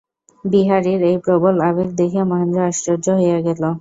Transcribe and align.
বিহারীর 0.45 1.01
এই 1.09 1.17
প্রবল 1.25 1.55
আবেগ 1.69 1.89
দেখিয়া 1.99 2.25
মহেন্দ্র 2.25 2.59
আশ্চর্য 2.69 3.05
হইয়া 3.19 3.39
গেল। 3.47 3.61